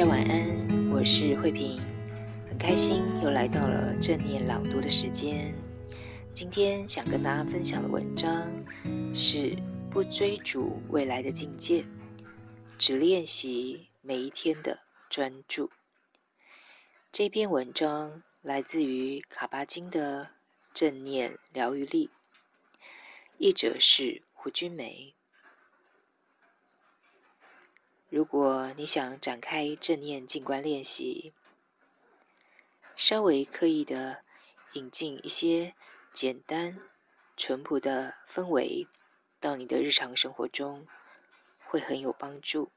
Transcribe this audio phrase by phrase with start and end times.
[0.00, 1.78] 家晚安，我是慧萍，
[2.48, 5.54] 很开心又来到了正念朗读的时间。
[6.32, 8.50] 今天想跟大家分享的文章
[9.14, 9.54] 是
[9.90, 11.84] 不追逐未来的境界，
[12.78, 14.78] 只练习每一天的
[15.10, 15.70] 专注。
[17.12, 20.24] 这篇文章来自于卡巴金的
[20.72, 22.06] 《正念疗愈力》，
[23.36, 25.14] 译者是胡君梅。
[28.10, 31.32] 如果你想展开正念静观练习，
[32.96, 34.24] 稍微刻意的
[34.72, 35.76] 引进一些
[36.12, 36.80] 简单、
[37.36, 38.88] 淳朴的氛围
[39.38, 40.88] 到你的日常生活中，
[41.64, 42.72] 会很有帮助。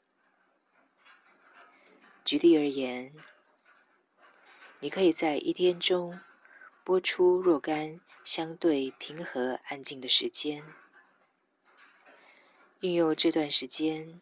[2.23, 3.11] 举例而言，
[4.81, 6.21] 你可以在一天中
[6.83, 10.63] 拨出若干相对平和安静的时间，
[12.81, 14.21] 运用这段时间。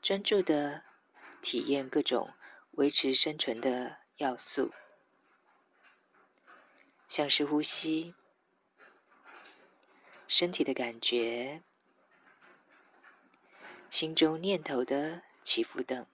[0.00, 0.84] 专注的
[1.42, 2.32] 体验各种
[2.72, 4.72] 维持生存的要素，
[7.08, 8.14] 像是呼吸、
[10.28, 11.62] 身体的感觉、
[13.90, 16.06] 心中念头的起伏等。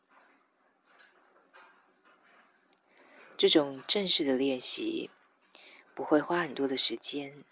[3.36, 5.10] 这种正式的练习
[5.94, 7.44] 不会花很多的时间，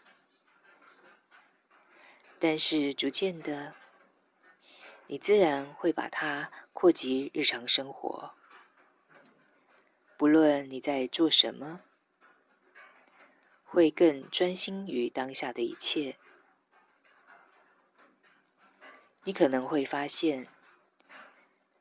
[2.39, 3.75] 但是逐渐的。
[5.13, 8.33] 你自然会把它扩及日常生活，
[10.17, 11.83] 不论你在做什么，
[13.63, 16.17] 会更专心于当下的一切。
[19.25, 20.49] 你可能会发现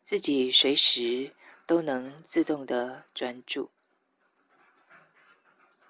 [0.03, 1.33] 自己随时
[1.65, 3.71] 都能自动的专注，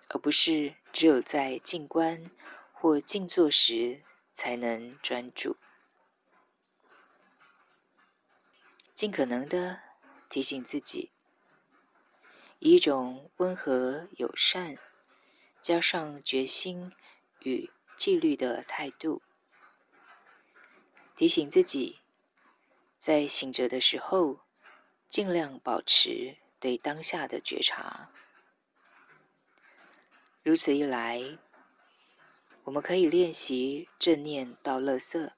[0.10, 2.30] 而不是只有在静观
[2.72, 5.58] 或静坐时才能专注。
[9.02, 9.82] 尽可能的
[10.30, 11.12] 提醒自己，
[12.60, 14.78] 以一种温和友善，
[15.60, 16.94] 加上决心
[17.40, 19.24] 与纪律的态度，
[21.16, 22.02] 提醒自己，
[23.00, 24.42] 在醒着的时候，
[25.08, 28.12] 尽量保持对当下的觉察。
[30.44, 31.40] 如此一来，
[32.66, 35.34] 我们可以练习正念到乐色，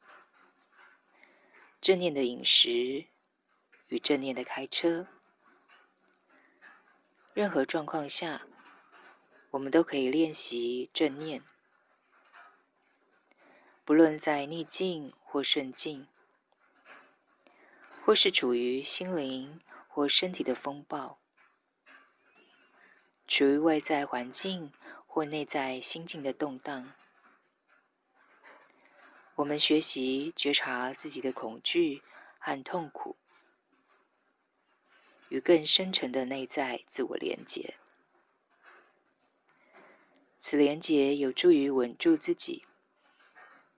[1.79, 3.05] 正念的饮食。
[3.93, 5.05] 与正念的开车，
[7.35, 8.41] 任何状况下，
[9.51, 11.43] 我们都可以练习正念。
[13.85, 16.07] 不论在逆境或顺境，
[18.03, 21.19] 或是处于心灵或身体的风暴，
[23.27, 24.73] 处于外在环境
[25.05, 26.91] 或内在心境的动荡，
[29.35, 32.01] 我们学习觉察自己的恐惧
[32.39, 33.17] 和痛苦。
[35.33, 37.73] 与更深沉的内在自我连接，
[40.39, 42.67] 此连接有助于稳住自己，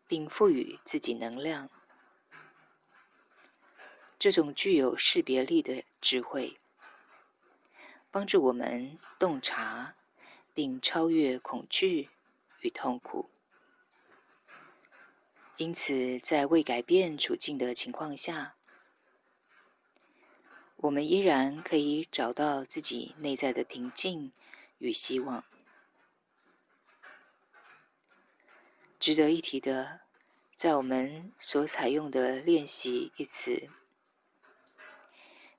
[0.05, 1.69] 并赋予自己能量。
[4.19, 6.59] 这种具有识别力的智慧，
[8.11, 9.95] 帮助我们洞察
[10.53, 12.09] 并超越恐惧
[12.59, 13.29] 与痛苦。
[15.55, 18.57] 因此，在未改变处境的情况下，
[20.85, 24.31] 我们依然可以找到自己内在的平静
[24.77, 25.43] 与希望。
[28.99, 30.01] 值得一提的，
[30.55, 33.67] 在我们所采用的“练习”一词，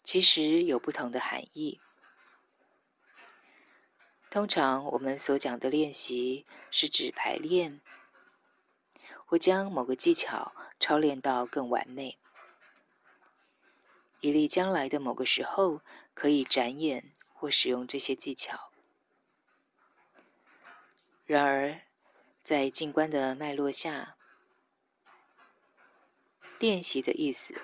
[0.04, 1.81] 其实有不同的含义。
[4.31, 7.81] 通常我们所讲的练习，是指排练，
[9.25, 12.17] 或将某个技巧操练到更完美。
[14.26, 15.82] 以利将来的某个时候
[16.12, 18.73] 可以展演或使用这些技巧。
[21.25, 21.82] 然而，
[22.43, 24.17] 在静观的脉络下，
[26.58, 27.62] 练习的意思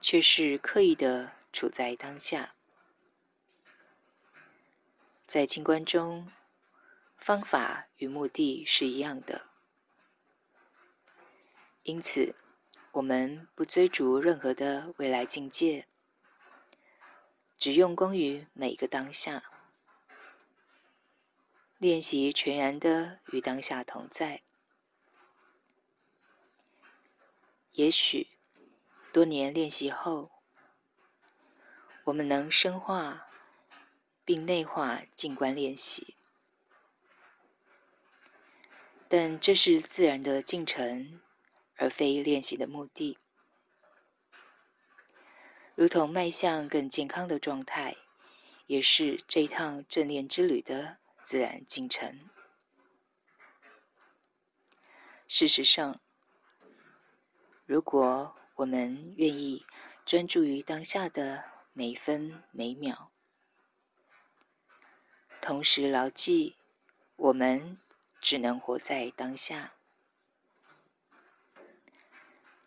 [0.00, 2.56] 却是刻意的处在当下。
[5.24, 6.32] 在静观中，
[7.16, 9.46] 方法与目的是一样的，
[11.84, 12.34] 因此，
[12.92, 15.86] 我们不追逐任何的未来境界，
[17.56, 19.44] 只用功于每个当下，
[21.76, 24.42] 练习全然的与当下同在。
[27.72, 28.26] 也许
[29.12, 30.30] 多年练习后，
[32.04, 33.28] 我们能深化
[34.24, 36.16] 并内化静观练习，
[39.08, 41.20] 但这是自然的进程，
[41.78, 43.18] 而非练习的目的。
[45.74, 47.96] 如同迈向更健康的状态，
[48.66, 52.28] 也是这一趟正念之旅的自然进程。
[55.28, 56.00] 事实上，
[57.64, 59.64] 如果我们愿意
[60.04, 63.12] 专注于当下的每分每秒，
[65.40, 66.56] 同时牢记
[67.14, 67.78] 我们
[68.20, 69.74] 只能活在当下，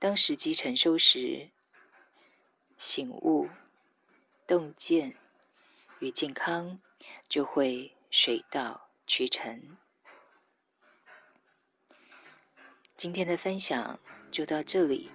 [0.01, 1.51] 当时机成熟时，
[2.75, 3.47] 醒悟、
[4.47, 5.15] 洞见
[5.99, 6.79] 与健康
[7.29, 9.77] 就会水到渠成。
[12.97, 13.99] 今天的分享
[14.31, 15.11] 就到这里，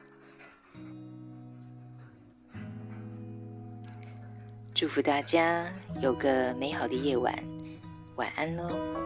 [4.72, 5.68] 祝福大家
[6.00, 7.34] 有个美好的夜晚，
[8.14, 9.05] 晚安喽！